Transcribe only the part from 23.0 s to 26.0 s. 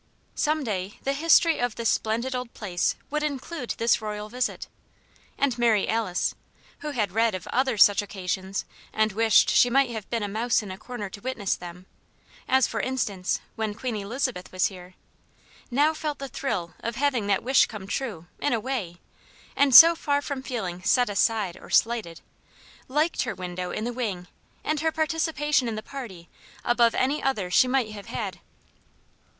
her window in the wing and her participation in the